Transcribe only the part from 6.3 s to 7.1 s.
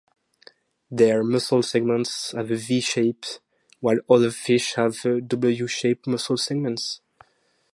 segments.